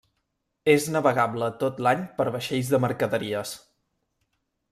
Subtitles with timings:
[0.71, 3.55] És navegable tot l'any per vaixells de mercaderies.